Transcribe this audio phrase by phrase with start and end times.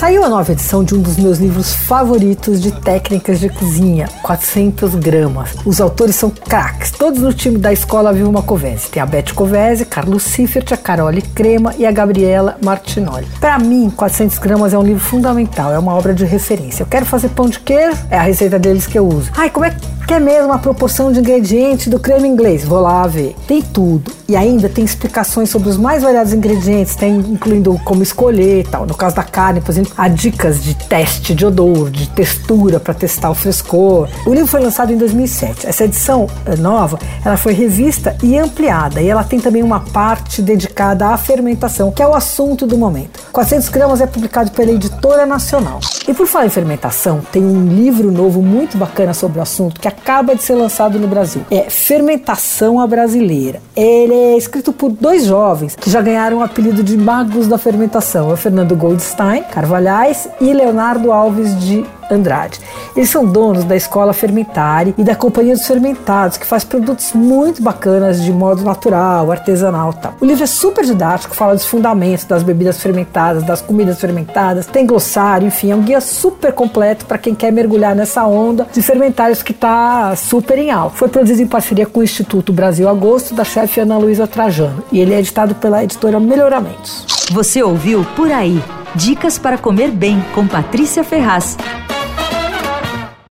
[0.00, 4.94] Saiu a nova edição de um dos meus livros favoritos de técnicas de cozinha, 400
[4.94, 5.50] gramas.
[5.62, 8.90] Os autores são craques, todos no time da escola Vilma Covese.
[8.90, 13.26] Tem a Beth Covese, Carlos Siffert, a Carole Crema e a Gabriela Martinoli.
[13.40, 16.82] Para mim, 400 gramas é um livro fundamental, é uma obra de referência.
[16.82, 19.30] Eu quero fazer pão de queijo, é a receita deles que eu uso.
[19.34, 19.74] Ai, como é
[20.06, 22.64] que é mesmo a proporção de ingredientes do creme inglês?
[22.64, 23.34] Vou lá ver.
[23.46, 24.12] Tem tudo.
[24.28, 28.84] E ainda tem explicações sobre os mais variados ingredientes, tem incluindo como escolher tal.
[28.84, 32.92] No caso da carne, por exemplo, há dicas de teste de odor, de textura para
[32.92, 34.08] testar o frescor.
[34.26, 35.66] O livro foi lançado em 2007.
[35.66, 36.56] Essa edição eh,
[36.90, 39.00] nova, ela foi revista e ampliada.
[39.00, 43.20] E ela tem também uma parte dedicada à fermentação, que é o assunto do momento.
[43.32, 45.80] 400 gramas é publicado pela Editora Nacional.
[46.08, 49.88] E por falar em fermentação, tem um livro novo muito bacana sobre o assunto que
[49.88, 51.42] acaba de ser lançado no Brasil.
[51.50, 53.60] É Fermentação à Brasileira.
[53.76, 58.30] Ele é escrito por dois jovens que já ganharam o apelido de magos da fermentação.
[58.30, 62.60] É o Fernando Goldstein Carvalhais e Leonardo Alves de Andrade.
[62.96, 67.62] Eles são donos da Escola Fermentari e da Companhia dos Fermentados, que faz produtos muito
[67.62, 70.14] bacanas de modo natural, artesanal tal.
[70.20, 74.86] O livro é super didático, fala dos fundamentos das bebidas fermentadas, das comidas fermentadas, tem
[74.86, 79.42] glossário, enfim, é um guia super completo para quem quer mergulhar nessa onda de fermentários
[79.42, 80.96] que está super em alta.
[80.96, 85.00] Foi produzido em parceria com o Instituto Brasil Agosto, da chefe Ana Luísa Trajano, e
[85.00, 87.06] ele é editado pela editora Melhoramentos.
[87.30, 88.62] Você ouviu Por Aí.
[88.94, 91.56] Dicas para comer bem com Patrícia Ferraz.